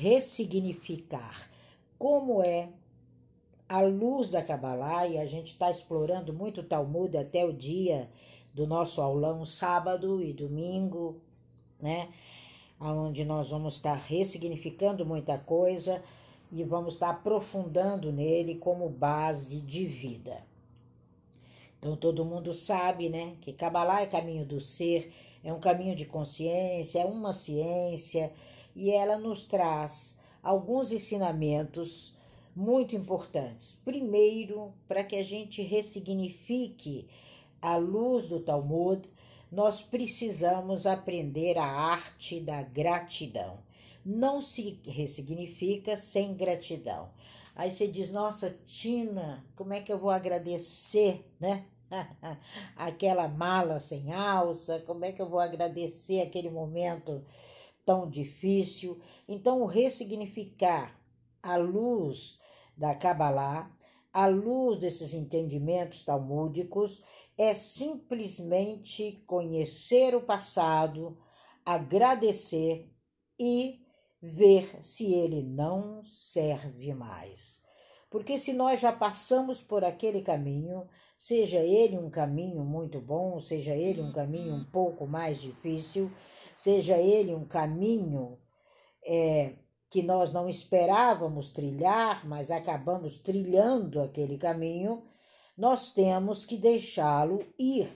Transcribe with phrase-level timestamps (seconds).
[0.00, 1.48] ressignificar
[1.98, 2.68] como é
[3.68, 8.08] a luz da Kabbalah, e a gente está explorando muito o Talmud até o dia
[8.54, 11.20] do nosso aulão, sábado e domingo,
[11.80, 12.08] né?
[12.78, 16.02] Onde nós vamos estar ressignificando muita coisa
[16.52, 20.44] e vamos estar aprofundando nele como base de vida.
[21.78, 26.06] Então todo mundo sabe, né, que Kabbalah é caminho do ser, é um caminho de
[26.06, 28.32] consciência, é uma ciência
[28.76, 32.14] e ela nos traz alguns ensinamentos
[32.54, 33.76] muito importantes.
[33.84, 37.08] Primeiro, para que a gente ressignifique
[37.60, 39.08] a luz do Talmud,
[39.50, 43.58] nós precisamos aprender a arte da gratidão.
[44.04, 47.08] Não se ressignifica sem gratidão.
[47.54, 51.64] Aí você diz, nossa, Tina, como é que eu vou agradecer, né?
[52.76, 57.24] Aquela mala sem alça, como é que eu vou agradecer aquele momento
[57.86, 59.00] tão difícil?
[59.26, 61.00] Então, o ressignificar
[61.42, 62.38] a luz
[62.76, 63.70] da Kabbalah,
[64.12, 67.02] à luz desses entendimentos talmúdicos,
[67.38, 71.16] é simplesmente conhecer o passado,
[71.64, 72.90] agradecer
[73.38, 73.80] e
[74.20, 77.62] ver se ele não serve mais.
[78.10, 83.74] Porque se nós já passamos por aquele caminho, seja ele um caminho muito bom, seja
[83.74, 86.10] ele um caminho um pouco mais difícil,
[86.56, 88.38] seja ele um caminho
[89.04, 89.54] é,
[89.90, 95.04] que nós não esperávamos trilhar, mas acabamos trilhando aquele caminho,
[95.56, 97.88] nós temos que deixá-lo ir.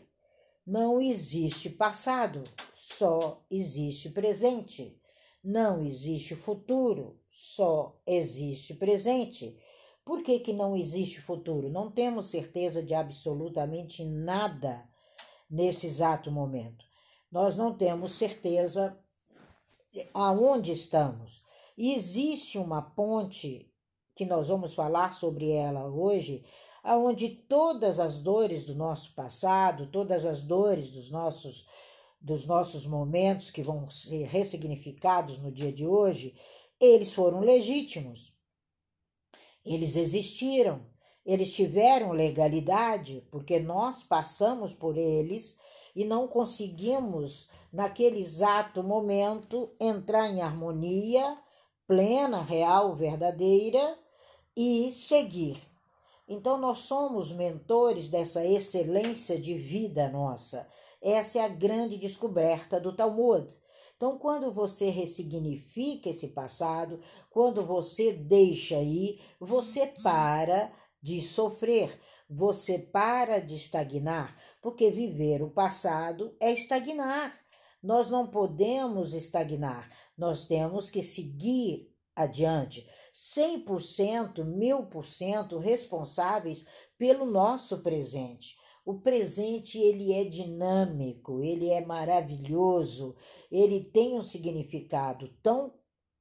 [0.66, 2.44] Não existe passado,
[2.74, 4.96] só existe presente.
[5.42, 9.58] Não existe futuro, só existe presente.
[10.04, 11.70] Por que, que não existe futuro?
[11.70, 14.86] Não temos certeza de absolutamente nada
[15.50, 16.89] nesse exato momento.
[17.30, 18.98] Nós não temos certeza
[20.12, 21.42] aonde estamos.
[21.76, 23.72] Existe uma ponte
[24.14, 26.44] que nós vamos falar sobre ela hoje,
[26.82, 31.66] aonde todas as dores do nosso passado, todas as dores dos nossos
[32.20, 36.38] dos nossos momentos que vão ser ressignificados no dia de hoje,
[36.78, 38.34] eles foram legítimos.
[39.64, 40.86] Eles existiram,
[41.24, 45.56] eles tiveram legalidade, porque nós passamos por eles
[45.94, 51.36] e não conseguimos, naquele exato momento, entrar em harmonia
[51.90, 53.98] plena, real, verdadeira
[54.56, 55.60] e seguir.
[56.28, 60.68] Então, nós somos mentores dessa excelência de vida nossa.
[61.02, 63.44] Essa é a grande descoberta do Talmud.
[63.96, 70.70] Então, quando você ressignifica esse passado, quando você deixa ir, você para
[71.02, 71.90] de sofrer,
[72.30, 77.36] você para de estagnar, porque viver o passado é estagnar.
[77.82, 87.24] Nós não podemos estagnar, nós temos que seguir adiante, 100%, mil por cento responsáveis pelo
[87.24, 88.56] nosso presente.
[88.84, 93.16] O presente ele é dinâmico, ele é maravilhoso,
[93.50, 95.79] ele tem um significado tão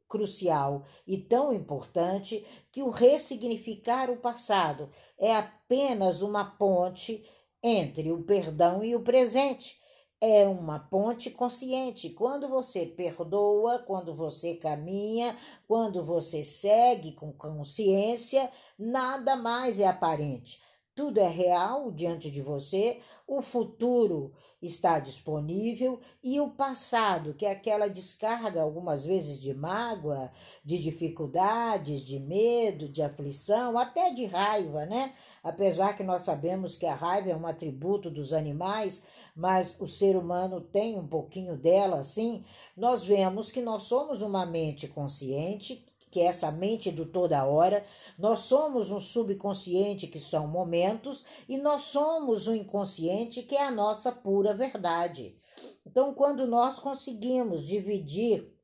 [0.09, 7.23] crucial e tão importante que o ressignificar o passado é apenas uma ponte
[7.61, 9.79] entre o perdão e o presente
[10.21, 12.09] é uma ponte consciente.
[12.09, 15.37] Quando você perdoa, quando você caminha,
[15.67, 20.61] quando você segue com consciência, nada mais é aparente.
[20.99, 27.51] Tudo é real diante de você, o futuro está disponível e o passado, que é
[27.51, 30.29] aquela descarga algumas vezes de mágoa,
[30.61, 35.13] de dificuldades, de medo, de aflição, até de raiva, né?
[35.41, 40.17] Apesar que nós sabemos que a raiva é um atributo dos animais, mas o ser
[40.17, 42.43] humano tem um pouquinho dela, assim,
[42.75, 47.85] nós vemos que nós somos uma mente consciente, que é essa mente do toda hora,
[48.17, 53.71] nós somos um subconsciente, que são momentos, e nós somos um inconsciente, que é a
[53.71, 55.37] nossa pura verdade.
[55.85, 58.58] Então, quando nós conseguimos dividir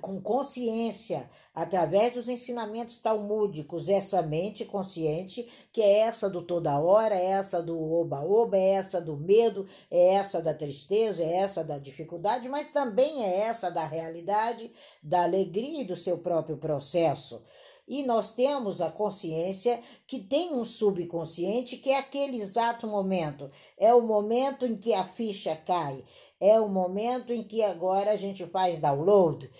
[0.00, 7.14] com consciência, através dos ensinamentos talmúdicos, essa mente consciente, que é essa do toda hora,
[7.14, 11.78] é essa do oba-oba, é essa do medo, é essa da tristeza, é essa da
[11.78, 17.40] dificuldade, mas também é essa da realidade, da alegria e do seu próprio processo.
[17.88, 23.94] E nós temos a consciência que tem um subconsciente que é aquele exato momento, é
[23.94, 26.04] o momento em que a ficha cai,
[26.40, 29.50] é o momento em que agora a gente faz download.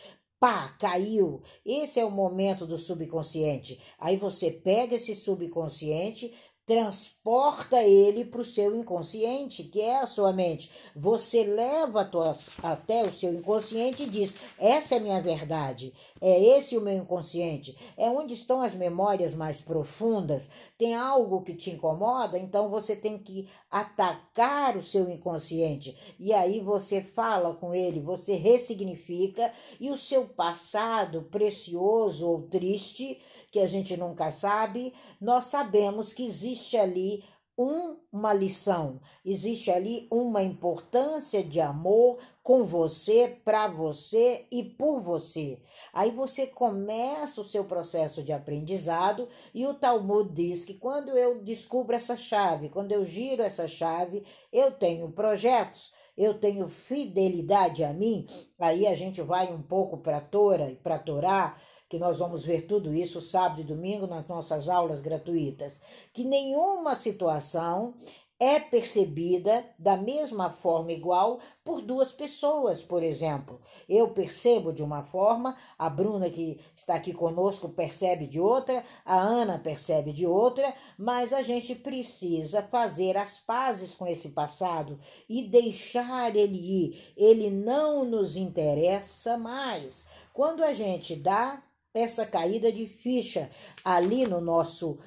[0.41, 1.43] Pá, caiu.
[1.67, 3.81] Esse é o momento do subconsciente.
[3.99, 6.33] Aí você pega esse subconsciente,
[6.69, 10.71] transporta ele para o seu inconsciente, que é a sua mente.
[10.95, 16.59] Você leva tua, até o seu inconsciente e diz: essa é a minha verdade, é
[16.59, 20.51] esse o meu inconsciente, é onde estão as memórias mais profundas.
[20.77, 25.97] Tem algo que te incomoda, então você tem que atacar o seu inconsciente.
[26.19, 33.21] E aí você fala com ele, você ressignifica e o seu passado precioso ou triste
[33.51, 37.25] que a gente nunca sabe, nós sabemos que existe ali
[37.59, 45.01] um, uma lição, existe ali uma importância de amor com você, para você e por
[45.01, 45.61] você.
[45.93, 51.43] Aí você começa o seu processo de aprendizado e o Talmud diz que quando eu
[51.43, 57.93] descubro essa chave, quando eu giro essa chave, eu tenho projetos, eu tenho fidelidade a
[57.93, 58.27] mim.
[58.59, 61.57] Aí a gente vai um pouco para Tora e para Torá
[61.89, 65.81] que nós vamos ver tudo isso sábado e domingo nas nossas aulas gratuitas,
[66.13, 67.95] que nenhuma situação
[68.41, 73.61] é percebida da mesma forma igual por duas pessoas, por exemplo.
[73.89, 79.19] Eu percebo de uma forma, a Bruna que está aqui conosco percebe de outra, a
[79.19, 85.49] Ana percebe de outra, mas a gente precisa fazer as pazes com esse passado e
[85.49, 87.13] deixar ele ir.
[87.17, 90.07] Ele não nos interessa mais.
[90.33, 91.61] Quando a gente dá
[91.99, 93.51] essa caída de ficha
[93.85, 94.99] ali no nosso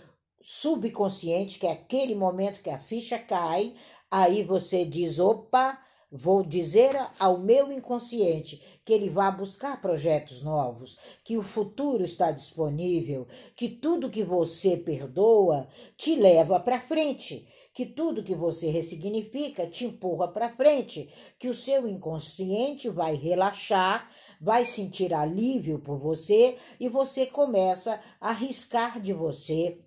[0.42, 3.76] subconsciente, que é aquele momento que a ficha cai,
[4.10, 5.80] aí você diz: opa,
[6.12, 12.32] vou dizer ao meu inconsciente que ele vá buscar projetos novos, que o futuro está
[12.32, 19.66] disponível, que tudo que você perdoa te leva para frente que tudo que você ressignifica
[19.66, 21.10] te empurra para frente,
[21.40, 24.12] que o seu inconsciente vai relaxar
[24.42, 29.78] vai sentir alívio por você e você começa a riscar de você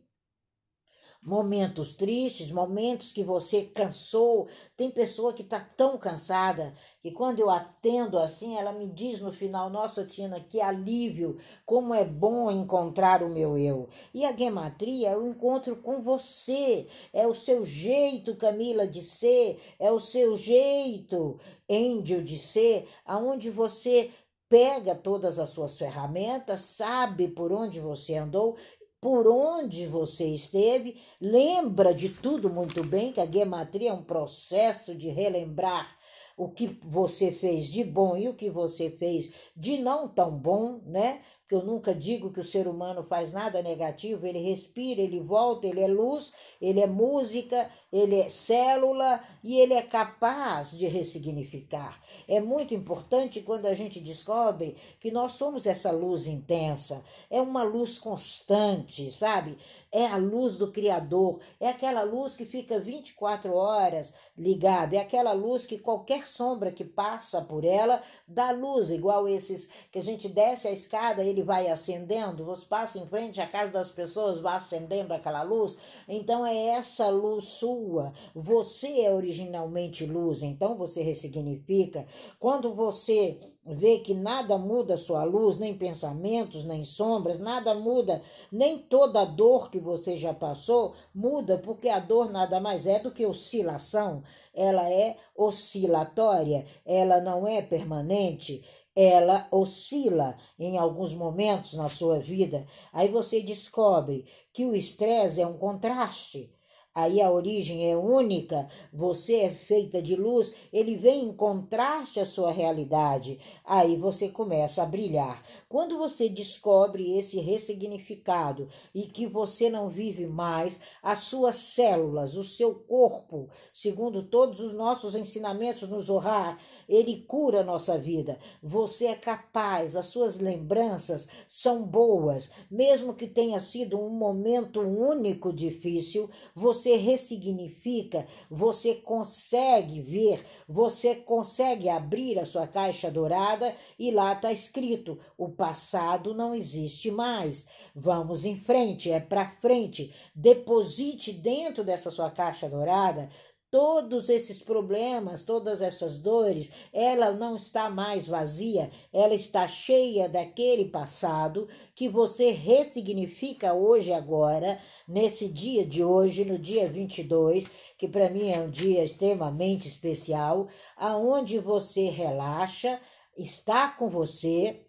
[1.24, 4.46] momentos tristes, momentos que você cansou.
[4.76, 9.32] Tem pessoa que está tão cansada que quando eu atendo assim, ela me diz no
[9.32, 13.88] final: Nossa, Tina, que alívio, como é bom encontrar o meu eu.
[14.12, 19.60] E a gematria é o encontro com você, é o seu jeito, Camila, de ser,
[19.78, 21.40] é o seu jeito,
[21.70, 24.10] Angel, de ser, aonde você
[24.54, 28.56] pega todas as suas ferramentas, sabe por onde você andou,
[29.00, 34.94] por onde você esteve, lembra de tudo muito bem, que a gematria é um processo
[34.94, 35.98] de relembrar
[36.36, 40.80] o que você fez de bom e o que você fez de não tão bom,
[40.86, 41.22] né?
[41.54, 45.68] Que eu nunca digo que o ser humano faz nada negativo, ele respira, ele volta,
[45.68, 52.02] ele é luz, ele é música, ele é célula e ele é capaz de ressignificar.
[52.26, 57.62] É muito importante quando a gente descobre que nós somos essa luz intensa, é uma
[57.62, 59.56] luz constante, sabe?
[59.92, 65.32] É a luz do Criador, é aquela luz que fica 24 horas ligada, é aquela
[65.32, 70.28] luz que qualquer sombra que passa por ela dá luz, igual esses que a gente
[70.28, 74.56] desce a escada, ele vai acendendo, você passa em frente à casa das pessoas, vai
[74.56, 75.78] acendendo aquela luz.
[76.08, 78.12] Então é essa luz sua.
[78.34, 82.06] Você é originalmente luz, então você ressignifica.
[82.40, 88.20] Quando você vê que nada muda sua luz, nem pensamentos, nem sombras, nada muda,
[88.52, 93.10] nem toda dor que você já passou muda, porque a dor nada mais é do
[93.10, 98.62] que oscilação, ela é oscilatória, ela não é permanente,
[98.94, 102.66] ela oscila em alguns momentos na sua vida.
[102.92, 106.53] Aí você descobre que o estresse é um contraste
[106.94, 112.26] aí a origem é única, você é feita de luz, ele vem em contraste à
[112.26, 113.40] sua realidade.
[113.64, 115.42] Aí você começa a brilhar.
[115.68, 122.44] Quando você descobre esse ressignificado e que você não vive mais, as suas células, o
[122.44, 126.58] seu corpo, segundo todos os nossos ensinamentos no Zohar,
[126.88, 128.38] ele cura a nossa vida.
[128.62, 135.52] Você é capaz, as suas lembranças são boas, mesmo que tenha sido um momento único
[135.52, 144.32] difícil, você ressignifica, você consegue ver, você consegue abrir a sua caixa dourada e lá
[144.32, 147.66] está escrito: o passado não existe mais.
[147.94, 150.14] Vamos em frente, é para frente.
[150.34, 153.28] Deposite dentro dessa sua caixa dourada
[153.74, 160.84] todos esses problemas, todas essas dores, ela não está mais vazia, ela está cheia daquele
[160.84, 168.30] passado que você ressignifica hoje, agora, nesse dia de hoje, no dia 22, que para
[168.30, 173.00] mim é um dia extremamente especial, aonde você relaxa,
[173.36, 174.86] está com você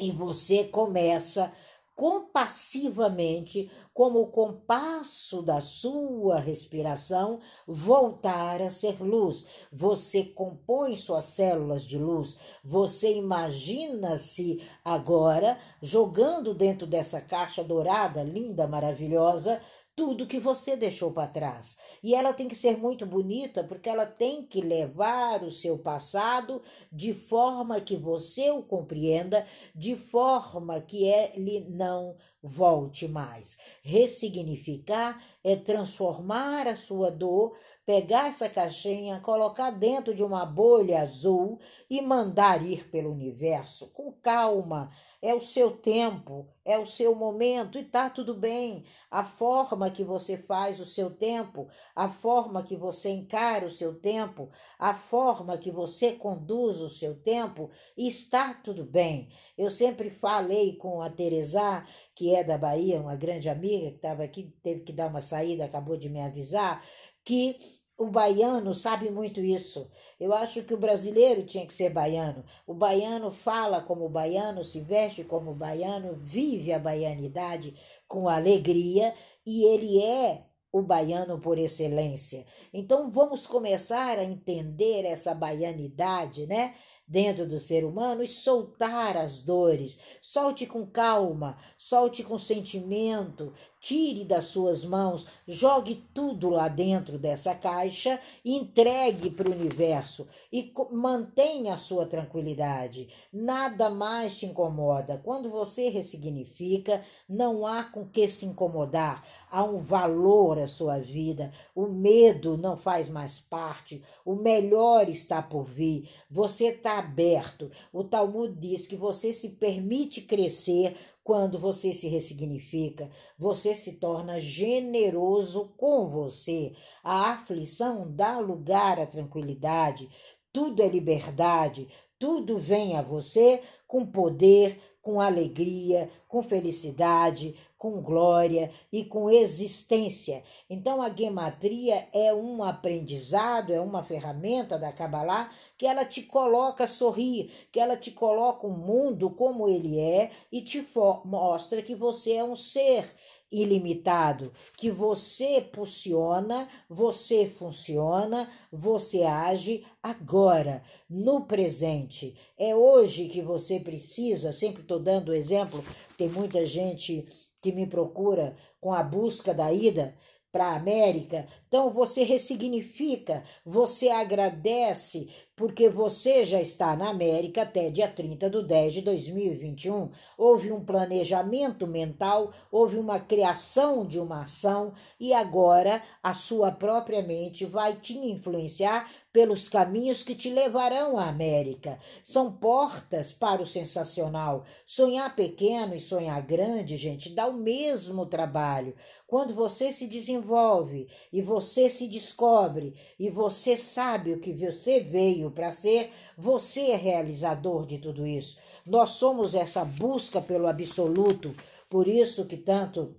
[0.00, 1.52] e você começa
[1.98, 9.44] compassivamente, como o compasso da sua respiração, voltar a ser luz.
[9.72, 12.38] Você compõe suas células de luz.
[12.62, 19.60] Você imagina-se agora jogando dentro dessa caixa dourada, linda, maravilhosa,
[19.98, 21.76] tudo que você deixou para trás.
[22.00, 26.62] E ela tem que ser muito bonita porque ela tem que levar o seu passado
[26.92, 33.58] de forma que você o compreenda, de forma que ele não volte mais.
[33.82, 37.56] Ressignificar é transformar a sua dor,
[37.88, 44.12] pegar essa caixinha, colocar dentro de uma bolha azul e mandar ir pelo universo com
[44.12, 44.90] calma,
[45.22, 48.84] é o seu tempo, é o seu momento e tá tudo bem.
[49.10, 51.66] A forma que você faz o seu tempo,
[51.96, 57.18] a forma que você encara o seu tempo, a forma que você conduz o seu
[57.22, 59.30] tempo, está tudo bem.
[59.56, 64.24] Eu sempre falei com a Teresa, que é da Bahia, uma grande amiga que estava
[64.24, 66.84] aqui, teve que dar uma saída, acabou de me avisar,
[67.24, 69.90] que o baiano sabe muito isso.
[70.20, 72.44] Eu acho que o brasileiro tinha que ser baiano.
[72.64, 77.74] O baiano fala como baiano, se veste como baiano, vive a baianidade
[78.06, 79.12] com alegria
[79.44, 82.46] e ele é o baiano por excelência.
[82.72, 86.74] Então vamos começar a entender essa baianidade, né?
[87.08, 89.98] dentro do ser humano e soltar as dores.
[90.20, 93.54] Solte com calma, solte com sentimento,
[93.88, 100.70] tire das suas mãos, jogue tudo lá dentro dessa caixa, entregue para o universo e
[100.92, 103.08] mantenha a sua tranquilidade.
[103.32, 105.18] Nada mais te incomoda.
[105.24, 109.26] Quando você ressignifica, não há com que se incomodar.
[109.50, 111.50] Há um valor à sua vida.
[111.74, 114.04] O medo não faz mais parte.
[114.22, 116.10] O melhor está por vir.
[116.30, 117.70] Você está aberto.
[117.90, 120.94] O Talmud diz que você se permite crescer
[121.28, 126.72] quando você se ressignifica, você se torna generoso com você.
[127.04, 130.08] A aflição dá lugar à tranquilidade.
[130.50, 131.86] Tudo é liberdade,
[132.18, 140.42] tudo vem a você com poder, com alegria, com felicidade, com glória e com existência.
[140.68, 146.84] Então a gematria é um aprendizado, é uma ferramenta da Kabbalah que ela te coloca
[146.84, 150.84] a sorrir, que ela te coloca o mundo como ele é e te
[151.24, 153.06] mostra que você é um ser
[153.50, 162.36] ilimitado, que você pulsiona, você funciona, você age agora, no presente.
[162.58, 165.82] É hoje que você precisa, sempre estou dando exemplo,
[166.16, 167.26] tem muita gente
[167.60, 170.16] que me procura com a busca da ida
[170.50, 171.46] para a América.
[171.66, 178.62] Então você ressignifica, você agradece, porque você já está na América até dia 30 de
[178.62, 180.08] 10 de 2021.
[180.38, 187.22] Houve um planejamento mental, houve uma criação de uma ação e agora a sua própria
[187.22, 191.98] mente vai te influenciar pelos caminhos que te levarão à América.
[192.22, 194.64] São portas para o sensacional.
[194.86, 198.94] Sonhar pequeno e sonhar grande, gente, dá o mesmo trabalho.
[199.26, 205.47] Quando você se desenvolve e você se descobre e você sabe o que você veio
[205.50, 208.58] para ser, você é realizador de tudo isso.
[208.86, 211.54] Nós somos essa busca pelo absoluto,
[211.88, 213.16] por isso que tanto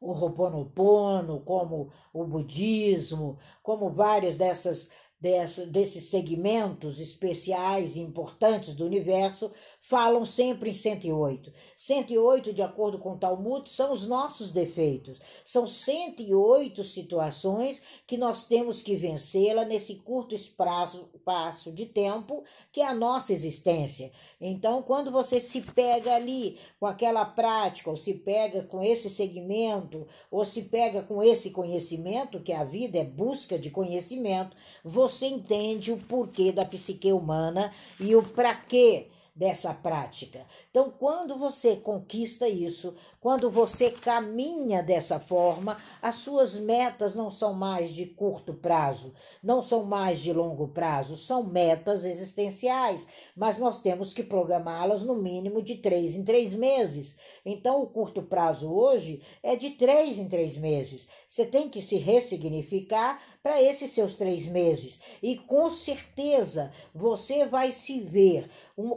[0.00, 4.88] o Ho'oponopono, como o budismo, como várias dessas
[5.20, 11.52] desses segmentos especiais e importantes do universo falam sempre em 108.
[11.76, 15.20] 108, de acordo com o Talmud, são os nossos defeitos.
[15.44, 22.80] São 108 situações que nós temos que vencê-la nesse curto espaço, espaço de tempo que
[22.80, 24.12] é a nossa existência.
[24.40, 30.06] Então, quando você se pega ali com aquela prática, ou se pega com esse segmento,
[30.30, 35.92] ou se pega com esse conhecimento, que a vida é busca de conhecimento, você entende
[35.92, 40.44] o porquê da psique humana e o para quê dessa prática.
[40.70, 47.52] Então, quando você conquista isso, quando você caminha dessa forma, as suas metas não são
[47.52, 53.80] mais de curto prazo, não são mais de longo prazo, são metas existenciais, mas nós
[53.80, 57.16] temos que programá-las no mínimo de três em três meses.
[57.44, 61.08] Então, o curto prazo hoje é de três em três meses.
[61.28, 65.00] Você tem que se ressignificar para esses seus três meses.
[65.22, 68.48] E com certeza você vai se ver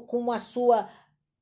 [0.07, 0.89] com a sua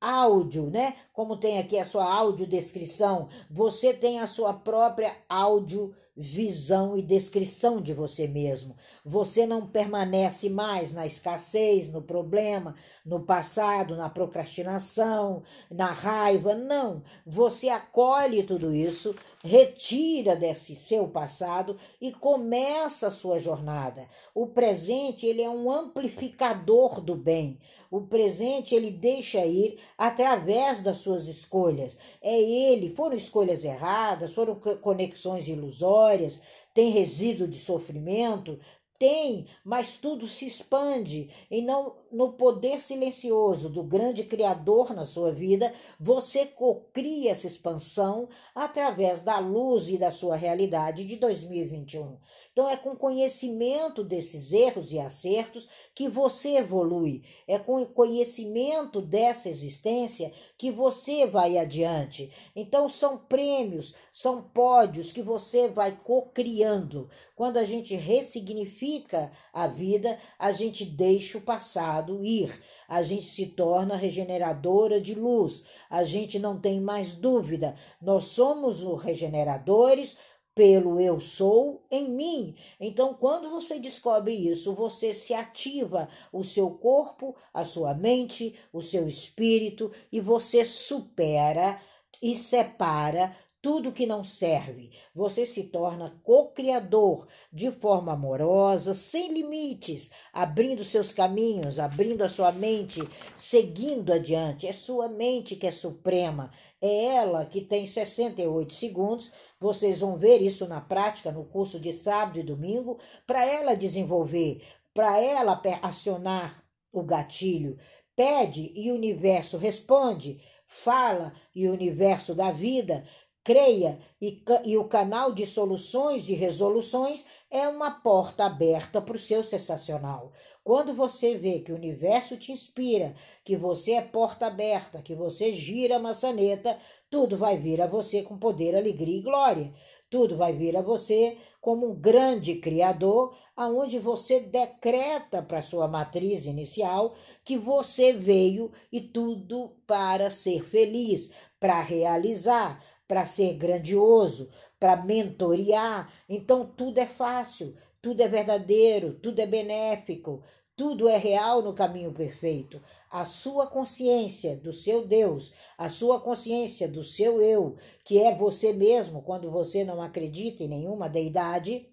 [0.00, 0.96] áudio, né?
[1.12, 7.80] Como tem aqui a sua audiodescrição, você tem a sua própria audiodescrição visão e descrição
[7.80, 8.76] de você mesmo.
[9.04, 16.54] Você não permanece mais na escassez, no problema, no passado, na procrastinação, na raiva.
[16.54, 17.02] Não.
[17.24, 24.06] Você acolhe tudo isso, retira desse seu passado e começa a sua jornada.
[24.34, 27.58] O presente, ele é um amplificador do bem.
[27.90, 31.98] O presente ele deixa ir através das suas escolhas.
[32.22, 36.40] É ele, foram escolhas erradas, foram conexões ilusórias,
[36.72, 38.58] tem resíduo de sofrimento,
[39.00, 45.32] tem, mas tudo se expande e não no poder silencioso do grande criador na sua
[45.32, 52.18] vida, você cocria essa expansão através da luz e da sua realidade de 2021.
[52.52, 59.48] Então é com conhecimento desses erros e acertos que você evolui, é com conhecimento dessa
[59.48, 62.32] existência que você vai adiante.
[62.54, 67.08] Então são prêmios, são pódios que você vai co-criando.
[67.36, 72.52] Quando a gente ressignifica a vida, a gente deixa o passado ir,
[72.88, 78.82] a gente se torna regeneradora de luz, a gente não tem mais dúvida, nós somos
[78.82, 80.16] os regeneradores
[80.54, 82.54] pelo eu sou em mim.
[82.78, 88.80] Então, quando você descobre isso, você se ativa o seu corpo, a sua mente, o
[88.80, 91.80] seu espírito e você supera
[92.22, 94.90] e separa tudo que não serve.
[95.14, 102.52] Você se torna co-criador de forma amorosa, sem limites, abrindo seus caminhos, abrindo a sua
[102.52, 103.02] mente,
[103.38, 104.66] seguindo adiante.
[104.66, 106.50] É sua mente que é suprema.
[106.80, 109.32] É ela que tem 68 segundos.
[109.60, 114.62] Vocês vão ver isso na prática no curso de sábado e domingo, para ela desenvolver,
[114.94, 117.78] para ela acionar o gatilho.
[118.16, 120.42] Pede e o universo responde.
[120.66, 123.04] Fala e o universo da vida
[123.42, 129.18] creia e, e o canal de soluções e resoluções é uma porta aberta para o
[129.18, 130.32] seu sensacional.
[130.70, 135.50] Quando você vê que o universo te inspira, que você é porta aberta, que você
[135.50, 136.78] gira a maçaneta,
[137.10, 139.74] tudo vai vir a você com poder, alegria e glória.
[140.08, 146.46] Tudo vai vir a você como um grande criador, aonde você decreta para sua matriz
[146.46, 154.94] inicial que você veio e tudo para ser feliz, para realizar, para ser grandioso, para
[154.94, 156.12] mentorear.
[156.28, 160.42] Então tudo é fácil, tudo é verdadeiro, tudo é benéfico,
[160.80, 162.80] tudo é real no caminho perfeito.
[163.10, 168.72] A sua consciência do seu Deus, a sua consciência do seu eu, que é você
[168.72, 171.86] mesmo quando você não acredita em nenhuma deidade,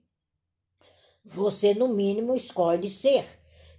[1.25, 3.25] você no mínimo escolhe ser.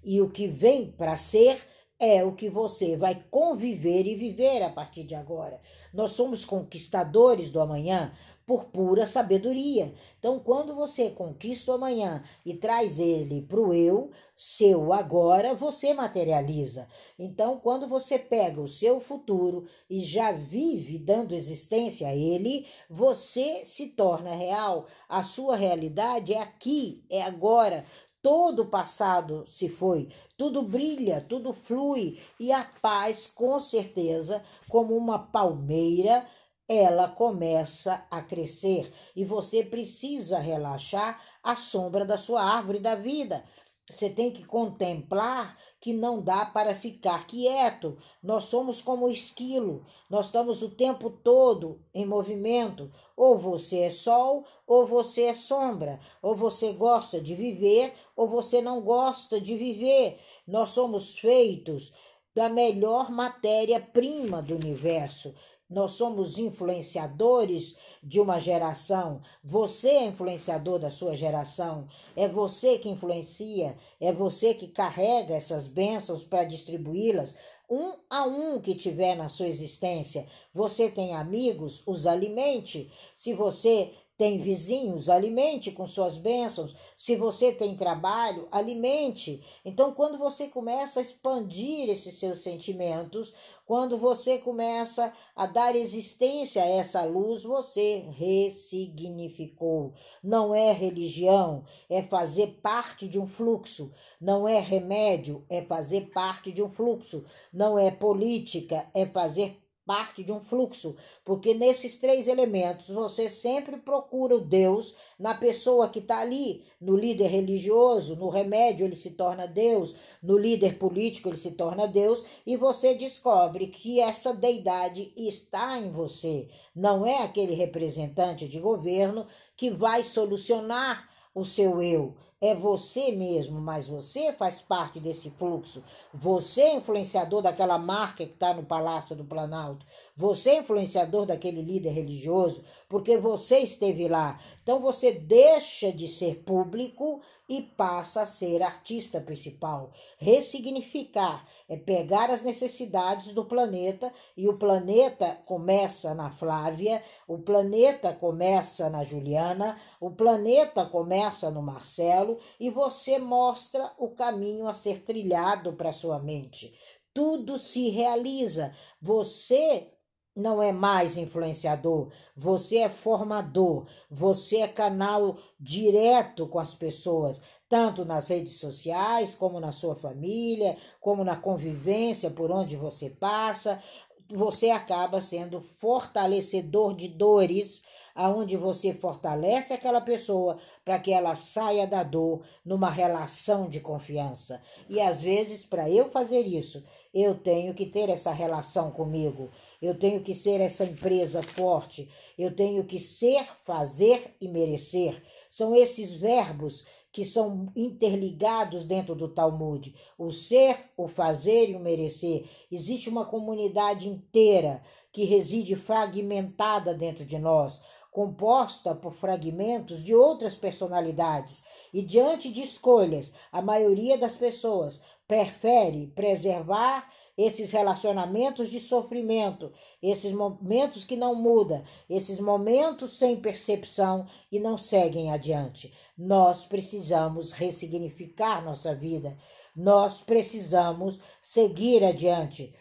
[0.05, 1.59] E o que vem para ser
[1.99, 5.59] é o que você vai conviver e viver a partir de agora.
[5.91, 8.13] Nós somos conquistadores do amanhã
[8.49, 9.95] por pura sabedoria.
[10.19, 15.93] Então, quando você conquista o amanhã e traz ele para o eu, seu agora, você
[15.93, 16.89] materializa.
[17.19, 23.67] Então, quando você pega o seu futuro e já vive dando existência a ele, você
[23.67, 24.87] se torna real.
[25.07, 27.85] A sua realidade é aqui, é agora
[28.23, 34.97] todo o passado se foi, tudo brilha, tudo flui e a paz, com certeza, como
[34.97, 36.27] uma palmeira,
[36.69, 43.43] ela começa a crescer e você precisa relaxar a sombra da sua árvore da vida.
[43.91, 47.97] Você tem que contemplar que não dá para ficar quieto.
[48.23, 52.93] Nós somos como o esquilo, nós estamos o tempo todo em movimento.
[53.17, 55.99] Ou você é sol, ou você é sombra.
[56.21, 60.21] Ou você gosta de viver, ou você não gosta de viver.
[60.47, 61.95] Nós somos feitos
[62.35, 65.35] da melhor matéria-prima do universo.
[65.69, 69.21] Nós somos influenciadores de uma geração.
[69.45, 71.87] Você é influenciador da sua geração.
[72.17, 73.77] É você que influencia.
[74.01, 77.37] É você que carrega essas bênçãos para distribuí-las
[77.69, 80.27] um a um que tiver na sua existência.
[80.55, 82.91] Você tem amigos, os alimente.
[83.15, 86.77] Se você tem vizinhos, alimente com suas bênçãos.
[86.97, 89.47] Se você tem trabalho, alimente.
[89.65, 93.33] Então, quando você começa a expandir esses seus sentimentos,
[93.65, 99.95] quando você começa a dar existência a essa luz, você ressignificou.
[100.21, 103.95] Não é religião, é fazer parte de um fluxo.
[104.21, 107.25] Não é remédio, é fazer parte de um fluxo.
[107.53, 113.79] Não é política, é fazer parte de um fluxo, porque nesses três elementos você sempre
[113.79, 119.13] procura o Deus na pessoa que está ali, no líder religioso, no remédio ele se
[119.13, 125.11] torna Deus, no líder político ele se torna Deus, e você descobre que essa deidade
[125.17, 132.15] está em você, não é aquele representante de governo que vai solucionar o seu eu
[132.41, 135.83] é você mesmo, mas você faz parte desse fluxo.
[136.15, 139.85] Você é influenciador daquela marca que está no Palácio do Planalto.
[140.17, 144.41] Você é influenciador daquele líder religioso, porque você esteve lá.
[144.63, 149.91] Então você deixa de ser público e passa a ser artista principal.
[150.19, 158.13] Ressignificar é pegar as necessidades do planeta e o planeta começa na Flávia, o planeta
[158.13, 165.03] começa na Juliana, o planeta começa no Marcelo e você mostra o caminho a ser
[165.03, 166.75] trilhado para sua mente.
[167.15, 168.75] Tudo se realiza.
[169.01, 169.98] Você
[170.39, 178.03] não é mais influenciador, você é formador, você é canal direto com as pessoas tanto
[178.05, 183.83] nas redes sociais, como na sua família, como na convivência por onde você passa,
[184.31, 191.87] você acaba sendo fortalecedor de dores, aonde você fortalece aquela pessoa para que ela saia
[191.87, 194.61] da dor numa relação de confiança.
[194.89, 199.51] E às vezes, para eu fazer isso, eu tenho que ter essa relação comigo.
[199.81, 202.11] Eu tenho que ser essa empresa forte.
[202.37, 205.23] Eu tenho que ser, fazer e merecer.
[205.49, 211.81] São esses verbos que são interligados dentro do Talmud: o ser, o fazer e o
[211.81, 212.49] merecer.
[212.71, 220.55] Existe uma comunidade inteira que reside fragmentada dentro de nós, composta por fragmentos de outras
[220.55, 221.65] personalidades.
[221.93, 229.73] E diante de escolhas, a maioria das pessoas prefere preservar esses relacionamentos de sofrimento,
[230.03, 235.97] esses momentos que não mudam, esses momentos sem percepção e não seguem adiante.
[236.19, 239.39] Nós precisamos ressignificar nossa vida,
[239.77, 242.75] nós precisamos seguir adiante,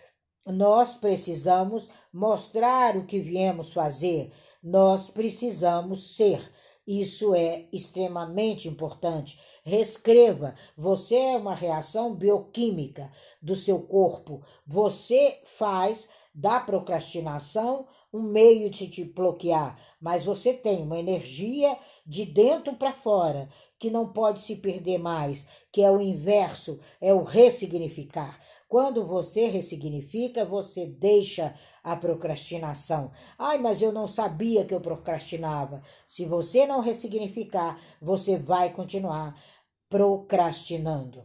[0.44, 6.42] nós precisamos mostrar o que viemos fazer, nós precisamos ser.
[6.88, 9.38] Isso é extremamente importante.
[9.64, 10.56] Reescreva.
[10.78, 14.42] Você é uma reação bioquímica do seu corpo.
[14.66, 22.26] Você faz da procrastinação um meio de te bloquear, mas você tem uma energia de
[22.26, 27.24] dentro para fora que não pode se perder mais, que é o inverso, é o
[27.24, 28.40] ressignificar.
[28.68, 31.54] Quando você ressignifica, você deixa
[31.88, 33.12] a procrastinação.
[33.40, 35.82] Ai, mas eu não sabia que eu procrastinava.
[36.06, 39.42] Se você não ressignificar, você vai continuar
[39.90, 41.24] procrastinando.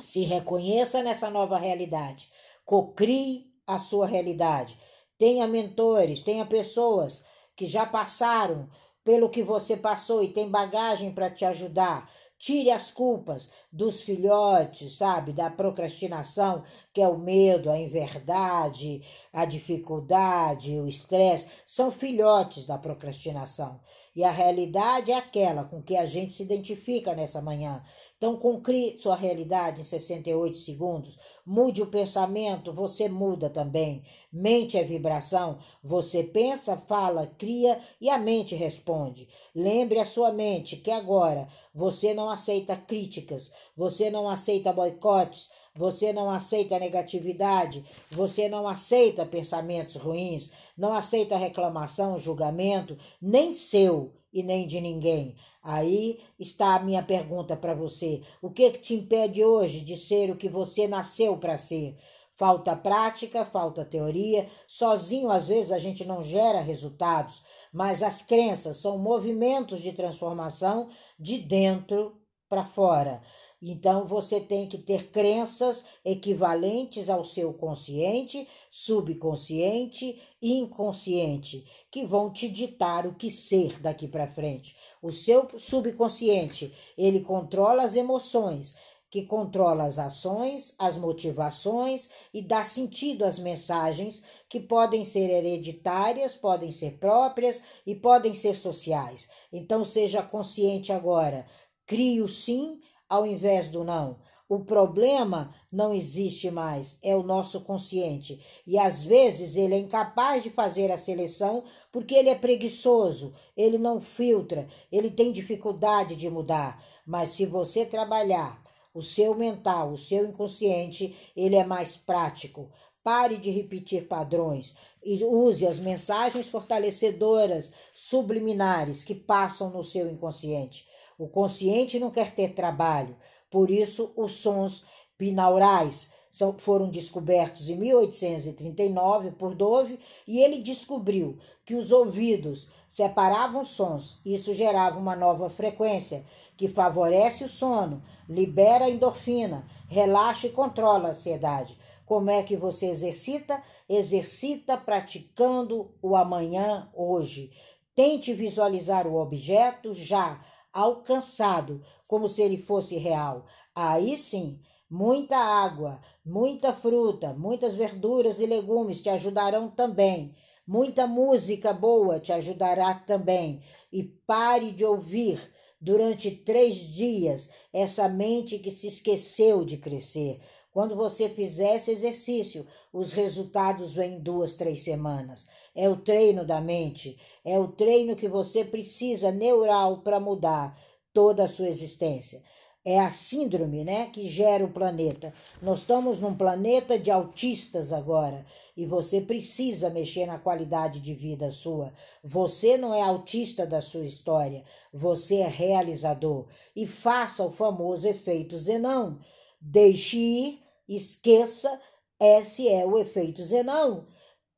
[0.00, 2.30] Se reconheça nessa nova realidade.
[2.64, 4.78] Cocrie a sua realidade.
[5.18, 7.24] Tenha mentores, tenha pessoas
[7.56, 8.70] que já passaram
[9.02, 12.08] pelo que você passou e tem bagagem para te ajudar.
[12.44, 15.32] Tire as culpas dos filhotes, sabe?
[15.32, 19.00] Da procrastinação, que é o medo, a inverdade,
[19.32, 21.48] a dificuldade, o estresse.
[21.66, 23.80] São filhotes da procrastinação.
[24.14, 27.82] E a realidade é aquela com que a gente se identifica nessa manhã.
[28.24, 31.18] Então, concrie sua realidade em 68 segundos.
[31.44, 34.02] Mude o pensamento, você muda também.
[34.32, 35.58] Mente é vibração.
[35.82, 39.28] Você pensa, fala, cria e a mente responde.
[39.54, 46.10] Lembre a sua mente que agora você não aceita críticas, você não aceita boicotes, você
[46.10, 54.42] não aceita negatividade, você não aceita pensamentos ruins, não aceita reclamação, julgamento, nem seu e
[54.42, 55.36] nem de ninguém.
[55.62, 60.30] Aí está a minha pergunta para você: o que, que te impede hoje de ser
[60.30, 61.96] o que você nasceu para ser?
[62.36, 64.48] Falta prática, falta teoria.
[64.66, 70.90] Sozinho, às vezes, a gente não gera resultados, mas as crenças são movimentos de transformação
[71.18, 73.22] de dentro para fora.
[73.66, 82.30] Então você tem que ter crenças equivalentes ao seu consciente, subconsciente e inconsciente, que vão
[82.30, 84.76] te ditar o que ser daqui para frente.
[85.00, 88.74] O seu subconsciente, ele controla as emoções,
[89.08, 96.34] que controla as ações, as motivações e dá sentido às mensagens que podem ser hereditárias,
[96.34, 99.30] podem ser próprias e podem ser sociais.
[99.50, 101.46] Então seja consciente agora.
[101.86, 104.18] Crie o sim ao invés do não.
[104.46, 108.44] O problema não existe mais, é o nosso consciente.
[108.66, 113.78] E às vezes ele é incapaz de fazer a seleção porque ele é preguiçoso, ele
[113.78, 116.84] não filtra, ele tem dificuldade de mudar.
[117.06, 118.62] Mas se você trabalhar
[118.92, 122.70] o seu mental, o seu inconsciente, ele é mais prático.
[123.02, 130.86] Pare de repetir padrões e use as mensagens fortalecedoras subliminares que passam no seu inconsciente.
[131.18, 133.16] O consciente não quer ter trabalho,
[133.50, 134.84] por isso os sons
[135.18, 143.64] binaurais são, foram descobertos em 1839 por Dove e ele descobriu que os ouvidos separavam
[143.64, 144.20] sons.
[144.24, 146.24] Isso gerava uma nova frequência
[146.56, 151.78] que favorece o sono, libera endorfina, relaxa e controla a ansiedade.
[152.04, 153.62] Como é que você exercita?
[153.88, 157.52] Exercita praticando o amanhã hoje.
[157.94, 163.46] Tente visualizar o objeto já alcançado, como se ele fosse real.
[163.74, 164.60] Aí sim,
[164.90, 170.34] muita água, muita fruta, muitas verduras e legumes te ajudarão também.
[170.66, 173.62] Muita música boa te ajudará também.
[173.92, 180.40] E pare de ouvir durante três dias essa mente que se esqueceu de crescer.
[180.74, 185.46] Quando você fizer esse exercício, os resultados vêm em duas, três semanas.
[185.72, 190.76] É o treino da mente, é o treino que você precisa neural para mudar
[191.12, 192.42] toda a sua existência.
[192.84, 195.32] É a síndrome, né, que gera o planeta.
[195.62, 198.44] Nós estamos num planeta de autistas agora
[198.76, 201.92] e você precisa mexer na qualidade de vida sua.
[202.22, 206.48] Você não é autista da sua história, você é realizador.
[206.74, 209.20] E faça o famoso efeito Zenão.
[209.60, 211.80] Deixe ir Esqueça,
[212.20, 214.06] esse é o efeito Zenão.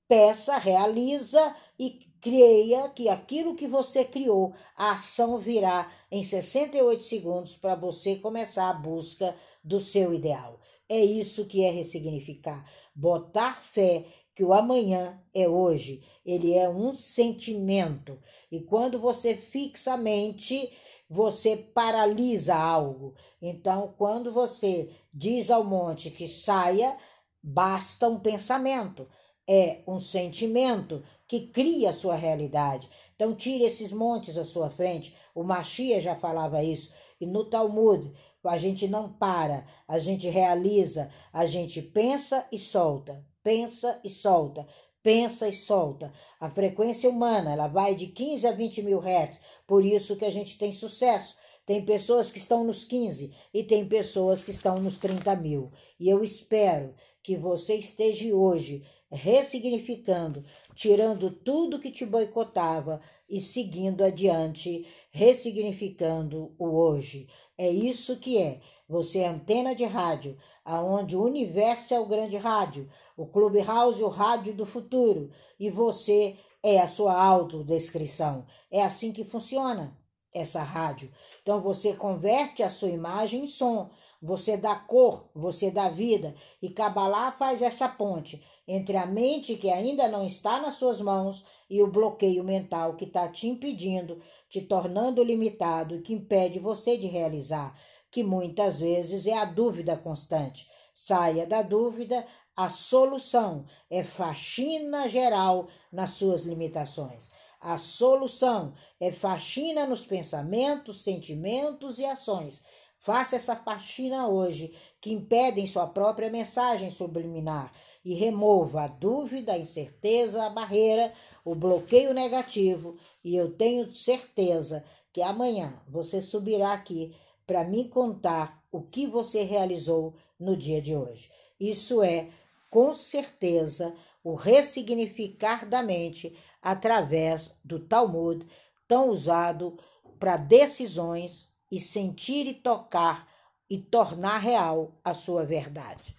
[0.09, 7.57] Peça, realiza e creia que aquilo que você criou, a ação virá em 68 segundos
[7.57, 10.61] para você começar a busca do seu ideal.
[10.89, 12.69] É isso que é ressignificar.
[12.95, 16.03] Botar fé que o amanhã é hoje.
[16.25, 18.21] Ele é um sentimento.
[18.51, 20.71] E quando você fixa a mente
[21.09, 23.15] você paralisa algo.
[23.41, 26.97] Então, quando você diz ao monte que saia,
[27.43, 29.09] basta um pensamento,
[29.49, 32.91] é um sentimento que cria a sua realidade.
[33.15, 35.17] Então, tire esses montes à sua frente.
[35.35, 36.93] O Machia já falava isso.
[37.21, 38.13] E no Talmud,
[38.45, 44.67] a gente não para, a gente realiza, a gente pensa e solta, pensa e solta,
[45.07, 46.13] pensa e solta.
[46.41, 50.31] A frequência humana ela vai de 15 a 20 mil hertz, por isso que a
[50.31, 51.37] gente tem sucesso.
[51.65, 55.71] Tem pessoas que estão nos 15 e tem pessoas que estão nos 30 mil.
[56.01, 56.93] E eu espero
[57.23, 66.67] que você esteja hoje ressignificando, tirando tudo que te boicotava e seguindo adiante, ressignificando o
[66.67, 67.29] hoje.
[67.57, 68.61] É isso que é.
[68.89, 74.09] Você é antena de rádio, aonde o universo é o grande rádio, o Clubhouse, o
[74.09, 78.47] rádio do futuro, e você é a sua autodescrição.
[78.71, 79.97] É assim que funciona
[80.33, 81.11] essa rádio.
[81.43, 86.71] Então você converte a sua imagem em som, você dá cor, você dá vida, e
[86.71, 91.83] Kabbalah faz essa ponte entre a mente que ainda não está nas suas mãos e
[91.83, 97.07] o bloqueio mental que está te impedindo, te tornando limitado e que impede você de
[97.07, 97.79] realizar,
[98.11, 100.67] que muitas vezes é a dúvida constante.
[100.95, 107.31] Saia da dúvida, a solução é faxina geral nas suas limitações.
[107.61, 112.63] A solução é faxina nos pensamentos, sentimentos e ações.
[112.99, 117.73] Faça essa faxina hoje, que impedem sua própria mensagem subliminar,
[118.05, 121.13] e remova a dúvida, a incerteza, a barreira,
[121.45, 122.97] o bloqueio negativo.
[123.23, 127.15] E eu tenho certeza que amanhã você subirá aqui
[127.47, 131.31] para me contar o que você realizou no dia de hoje.
[131.59, 132.29] Isso é
[132.69, 138.47] com certeza, o ressignificar da mente através do Talmud,
[138.87, 139.79] tão usado
[140.19, 143.27] para decisões e sentir e tocar
[143.71, 146.15] e tornar real a sua verdade.